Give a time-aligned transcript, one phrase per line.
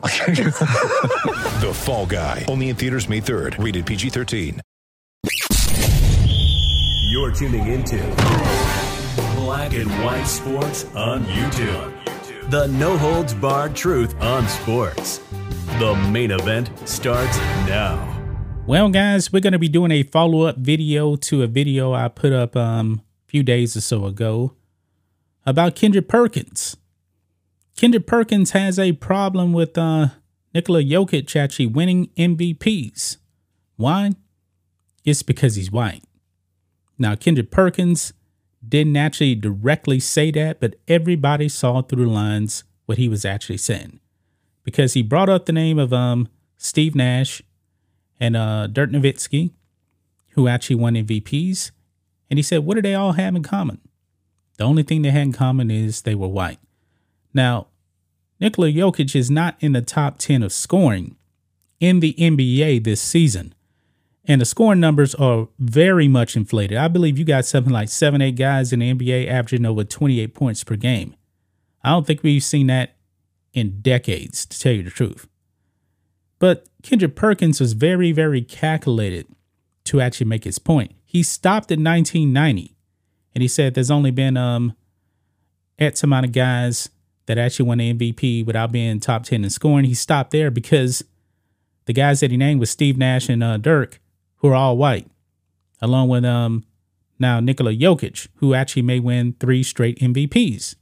[1.60, 2.46] The Fall Guy.
[2.48, 3.62] Only in theaters May 3rd.
[3.62, 4.60] Rated PG-13.
[7.10, 7.98] You're tuning into
[9.36, 12.50] Black and White Sports on YouTube.
[12.50, 15.20] The no holds barred truth on sports.
[15.78, 17.36] The main event starts
[17.68, 18.06] now.
[18.66, 22.08] Well, guys, we're going to be doing a follow up video to a video I
[22.08, 24.54] put up um, a few days or so ago
[25.44, 26.76] about Kendrick Perkins.
[27.80, 30.08] Kendrick Perkins has a problem with uh,
[30.52, 33.16] Nikola Jokic actually winning MVPs.
[33.76, 34.10] Why?
[35.06, 36.04] It's because he's white.
[36.98, 38.12] Now, Kendrick Perkins
[38.68, 43.56] didn't actually directly say that, but everybody saw through the lines what he was actually
[43.56, 43.98] saying.
[44.62, 46.28] Because he brought up the name of um,
[46.58, 47.40] Steve Nash
[48.20, 49.52] and uh, Dirk Nowitzki,
[50.32, 51.70] who actually won MVPs.
[52.28, 53.80] And he said, what do they all have in common?
[54.58, 56.58] The only thing they had in common is they were white.
[57.32, 57.68] Now,
[58.40, 61.16] Nikola Jokic is not in the top 10 of scoring
[61.78, 63.54] in the NBA this season.
[64.24, 66.78] And the scoring numbers are very much inflated.
[66.78, 70.34] I believe you got something like seven, eight guys in the NBA averaging over 28
[70.34, 71.14] points per game.
[71.82, 72.96] I don't think we've seen that
[73.52, 75.26] in decades, to tell you the truth.
[76.38, 79.26] But Kendrick Perkins was very, very calculated
[79.84, 80.92] to actually make his point.
[81.04, 82.76] He stopped in 1990
[83.34, 84.74] and he said there's only been um
[85.78, 86.90] X amount of guys
[87.26, 89.84] that actually won the MVP without being top 10 in scoring.
[89.84, 91.04] He stopped there because
[91.86, 94.00] the guys that he named was Steve Nash and uh, Dirk,
[94.36, 95.08] who are all white,
[95.80, 96.64] along with um
[97.18, 100.74] now Nikola Jokic, who actually may win three straight MVPs.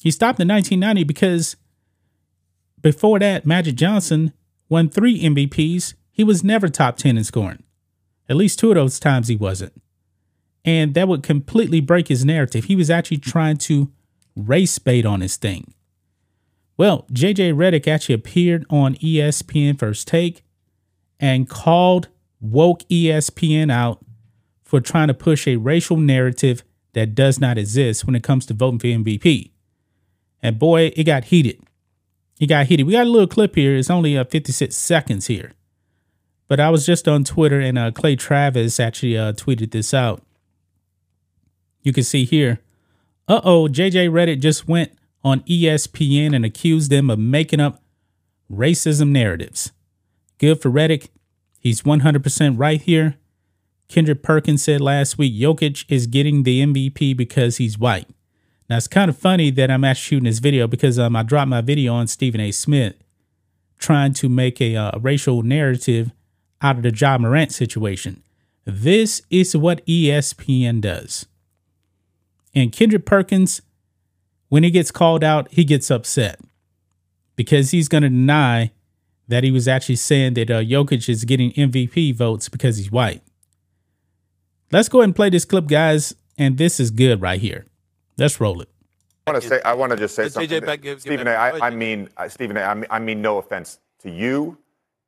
[0.00, 1.56] He stopped in 1990 because
[2.82, 4.32] before that, Magic Johnson
[4.68, 5.94] won three MVPs.
[6.12, 7.62] He was never top 10 in scoring.
[8.28, 9.72] At least two of those times he wasn't.
[10.64, 12.64] And that would completely break his narrative.
[12.64, 13.90] He was actually trying to
[14.36, 15.74] race bait on his thing.
[16.76, 20.44] Well, JJ Redick actually appeared on ESPN First Take
[21.20, 22.08] and called
[22.40, 24.04] woke ESPN out
[24.62, 26.64] for trying to push a racial narrative
[26.94, 29.50] that does not exist when it comes to voting for MVP.
[30.42, 31.60] And boy, it got heated.
[32.40, 32.86] It got heated.
[32.86, 33.76] We got a little clip here.
[33.76, 35.52] It's only uh, 56 seconds here.
[36.48, 40.22] But I was just on Twitter and uh, Clay Travis actually uh, tweeted this out.
[41.82, 42.60] You can see here.
[43.26, 44.92] Uh oh, JJ Redick just went
[45.22, 47.82] on ESPN and accused them of making up
[48.52, 49.72] racism narratives.
[50.38, 51.08] Good for Redick.
[51.58, 53.16] He's 100% right here.
[53.88, 58.08] Kendrick Perkins said last week Jokic is getting the MVP because he's white.
[58.68, 61.48] Now it's kind of funny that I'm actually shooting this video because um, I dropped
[61.48, 62.50] my video on Stephen A.
[62.50, 62.94] Smith
[63.78, 66.12] trying to make a, uh, racial narrative
[66.62, 68.22] out of the Ja Morant situation.
[68.64, 71.26] This is what ESPN does.
[72.54, 73.62] And Kendrick Perkins,
[74.48, 76.40] when he gets called out, he gets upset
[77.36, 78.72] because he's going to deny
[79.28, 83.22] that he was actually saying that uh, Jokic is getting MVP votes because he's white.
[84.70, 86.14] Let's go ahead and play this clip, guys.
[86.36, 87.64] And this is good right here.
[88.18, 88.68] Let's roll it.
[89.26, 89.60] I want to say.
[89.64, 90.50] I want to just say Let's something.
[90.50, 91.58] JJ back- give- give Stephen back- A.
[91.58, 92.60] go I, I mean, uh, Stephen A.
[92.62, 94.58] I mean, I mean no offense to you,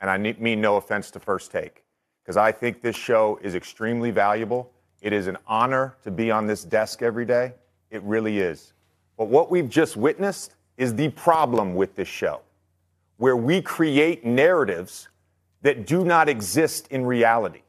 [0.01, 1.85] and I mean no offense to First Take,
[2.23, 4.73] because I think this show is extremely valuable.
[5.07, 7.53] It is an honor to be on this desk every day.
[7.93, 8.73] It really is.
[9.17, 12.41] But what we've just witnessed is the problem with this show,
[13.17, 15.09] where we create narratives
[15.63, 17.61] that do not exist in reality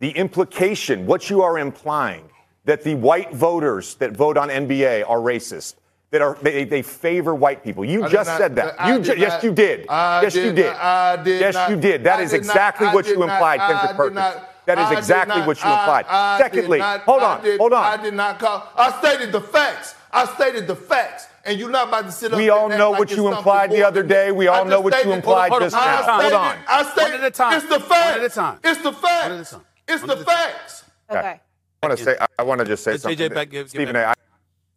[0.00, 2.28] the implication, what you are implying,
[2.64, 5.76] that the white voters that vote on NBA are racist,
[6.10, 7.84] that are they, they favor white people.
[7.84, 8.80] You I just not- said that.
[8.80, 9.86] I You did ju- yes, you did.
[9.88, 10.66] I yes, you did did.
[10.72, 12.02] not- I did yes, not- you did.
[12.02, 14.46] That is did exactly what you not- implied, Kendrick did Perkins.
[14.66, 16.06] Not- that is I exactly not- what you implied.
[16.08, 17.84] I did Secondly, not- hold on, did- hold on.
[17.84, 18.68] I did not call.
[18.76, 19.94] I stated the facts.
[20.12, 21.26] I stated the facts.
[21.44, 23.26] And you're not about to sit up We and all know like what it's you
[23.26, 24.30] implied the other day.
[24.30, 26.12] We all know what you implied hold on, just hold on, now.
[26.12, 26.52] hold Hold I on.
[26.52, 27.52] stated- I stated, One at a time.
[27.56, 28.16] It's the One facts.
[28.16, 28.58] at a time.
[28.62, 29.02] It's the facts.
[29.28, 29.60] One at a time.
[29.88, 30.36] It's the at a time.
[30.36, 30.84] facts.
[31.10, 31.40] Okay.
[31.82, 32.16] I want to say.
[32.38, 33.18] I want to just say something.
[33.18, 34.08] JJ that- back- give- give Stephen back- A.
[34.10, 34.14] I,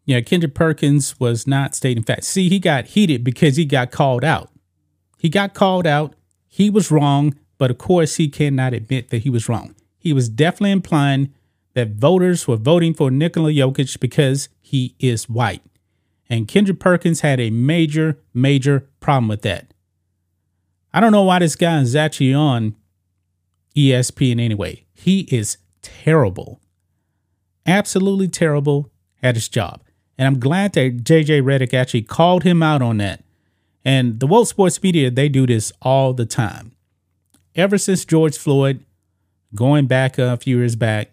[0.05, 2.27] Yeah, Kendrick Perkins was not stating facts.
[2.27, 4.49] See, he got heated because he got called out.
[5.19, 6.15] He got called out.
[6.47, 9.75] He was wrong, but of course, he cannot admit that he was wrong.
[9.97, 11.33] He was definitely implying
[11.73, 15.61] that voters were voting for Nikola Jokic because he is white.
[16.29, 19.73] And Kendrick Perkins had a major, major problem with that.
[20.93, 22.75] I don't know why this guy is actually on
[23.75, 24.85] ESPN anyway.
[24.93, 26.61] He is terrible,
[27.65, 28.91] absolutely terrible
[29.21, 29.83] at his job.
[30.17, 33.23] And I'm glad that JJ Redick actually called him out on that.
[33.83, 36.71] And the World Sports Media, they do this all the time.
[37.55, 38.83] Ever since George Floyd,
[39.53, 41.11] going back a few years back,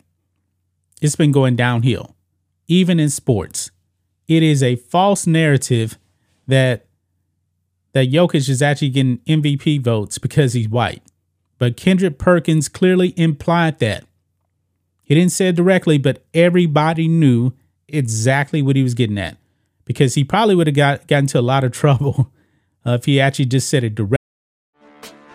[1.01, 2.17] it's been going downhill,
[2.67, 3.71] even in sports.
[4.27, 5.99] It is a false narrative
[6.47, 6.87] that
[7.93, 11.03] that Jokic is actually getting MVP votes because he's white.
[11.59, 14.05] But Kendrick Perkins clearly implied that.
[15.03, 17.53] He didn't say it directly, but everybody knew
[17.89, 19.37] exactly what he was getting at
[19.85, 22.33] because he probably would have got, got into a lot of trouble
[22.87, 24.17] uh, if he actually just said it directly.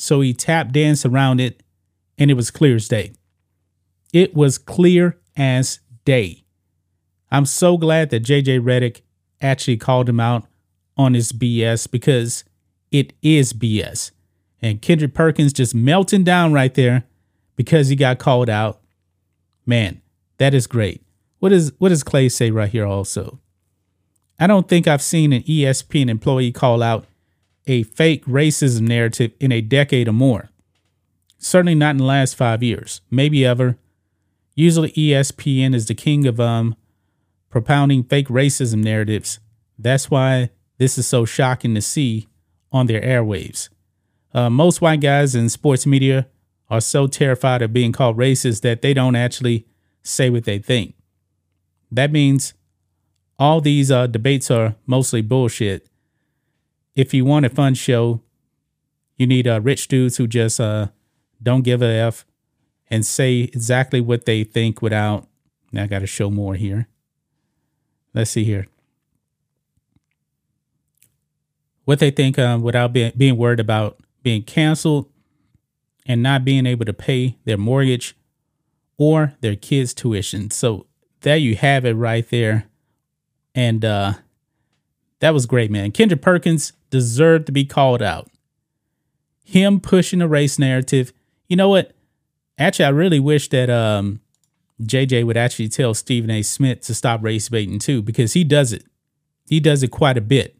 [0.00, 1.62] So he tap danced around it
[2.16, 3.12] and it was clear as day.
[4.14, 6.44] It was clear as day.
[7.30, 9.02] I'm so glad that JJ Redick
[9.42, 10.46] actually called him out
[10.96, 12.44] on his BS because
[12.90, 14.12] it is BS.
[14.62, 17.04] And Kendrick Perkins just melting down right there
[17.54, 18.80] because he got called out.
[19.66, 20.00] Man,
[20.38, 21.02] that is great.
[21.40, 23.38] What is what does Clay say right here also?
[24.38, 27.04] I don't think I've seen an ESPN employee call out
[27.70, 30.50] a fake racism narrative in a decade or more.
[31.38, 33.78] Certainly not in the last five years, maybe ever.
[34.54, 36.76] Usually ESPN is the king of um
[37.48, 39.38] propounding fake racism narratives.
[39.78, 42.26] That's why this is so shocking to see
[42.72, 43.68] on their airwaves.
[44.32, 46.28] Uh, most white guys in sports media
[46.68, 49.66] are so terrified of being called racist that they don't actually
[50.02, 50.94] say what they think.
[51.90, 52.54] That means
[53.38, 55.89] all these uh, debates are mostly bullshit.
[56.94, 58.22] If you want a fun show,
[59.16, 60.88] you need uh, rich dudes who just uh,
[61.42, 62.24] don't give a f
[62.88, 65.28] and say exactly what they think without.
[65.72, 66.88] Now I got to show more here.
[68.12, 68.66] Let's see here.
[71.84, 75.08] What they think um, without being, being worried about being canceled
[76.06, 78.16] and not being able to pay their mortgage
[78.98, 80.50] or their kids' tuition.
[80.50, 80.86] So
[81.20, 82.66] there you have it right there.
[83.54, 84.14] And uh,
[85.20, 85.92] that was great, man.
[85.92, 88.28] Kendrick Perkins deserved to be called out.
[89.44, 91.12] Him pushing a race narrative.
[91.48, 91.92] You know what?
[92.58, 94.20] Actually, I really wish that um,
[94.82, 96.42] JJ would actually tell Stephen A.
[96.42, 98.84] Smith to stop race baiting too, because he does it.
[99.48, 100.56] He does it quite a bit.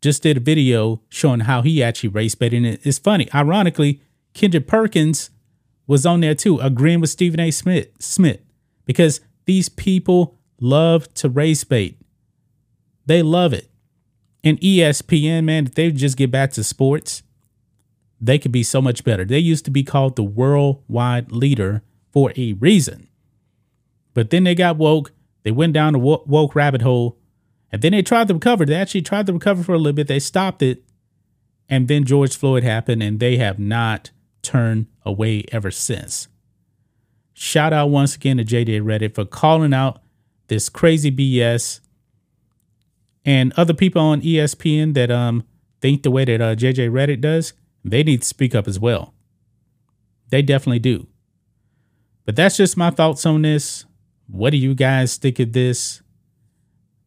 [0.00, 2.64] Just did a video showing how he actually race baited.
[2.64, 3.28] And it's funny.
[3.34, 4.00] Ironically,
[4.32, 5.30] Kendrick Perkins
[5.86, 7.50] was on there too, agreeing with Stephen A.
[7.50, 8.40] Smith, Smith
[8.90, 11.96] because these people love to race bait.
[13.06, 13.69] They love it.
[14.42, 17.22] And ESPN, man, if they just get back to sports,
[18.20, 19.24] they could be so much better.
[19.24, 23.08] They used to be called the worldwide leader for a reason.
[24.14, 25.12] But then they got woke.
[25.42, 27.18] They went down the woke rabbit hole.
[27.72, 28.66] And then they tried to recover.
[28.66, 30.08] They actually tried to recover for a little bit.
[30.08, 30.82] They stopped it.
[31.68, 34.10] And then George Floyd happened, and they have not
[34.42, 36.26] turned away ever since.
[37.32, 40.02] Shout out once again to JJ Redick for calling out
[40.48, 41.80] this crazy BS
[43.24, 45.44] and other people on ESPN that um
[45.80, 47.52] think the way that uh, JJ Redick does.
[47.84, 49.14] They need to speak up as well.
[50.28, 51.06] They definitely do.
[52.26, 53.86] But that's just my thoughts on this.
[54.26, 56.02] What do you guys think of this?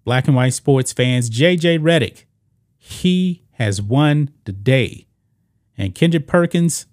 [0.03, 2.25] Black and white sports fans, JJ Redick,
[2.77, 5.07] he has won the day.
[5.77, 6.87] And Kendrick Perkins,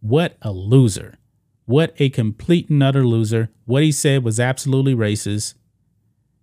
[0.00, 1.18] what a loser.
[1.64, 3.48] What a complete and utter loser.
[3.64, 5.54] What he said was absolutely racist.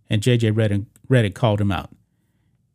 [0.09, 1.91] And JJ Reddick, Redick called him out.